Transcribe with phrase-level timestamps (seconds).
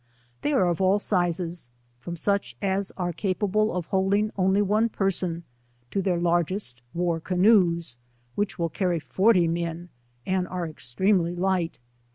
[0.41, 1.69] They are of all sizes^
[1.99, 5.43] from such as are capable of holding only one per son
[5.91, 7.99] to their ^largest war canoes,
[8.33, 9.89] which will carry forty men,
[10.25, 11.77] and are extremely light.